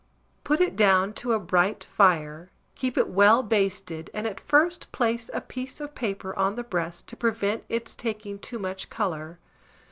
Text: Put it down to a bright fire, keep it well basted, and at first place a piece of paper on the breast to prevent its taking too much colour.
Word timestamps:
Put 0.43 0.59
it 0.61 0.75
down 0.75 1.13
to 1.21 1.33
a 1.33 1.39
bright 1.39 1.83
fire, 1.83 2.49
keep 2.73 2.97
it 2.97 3.07
well 3.07 3.43
basted, 3.43 4.09
and 4.15 4.25
at 4.25 4.39
first 4.39 4.91
place 4.91 5.29
a 5.31 5.41
piece 5.41 5.79
of 5.79 5.93
paper 5.93 6.35
on 6.35 6.55
the 6.55 6.63
breast 6.63 7.05
to 7.09 7.15
prevent 7.15 7.65
its 7.69 7.93
taking 7.95 8.39
too 8.39 8.57
much 8.57 8.89
colour. 8.89 9.37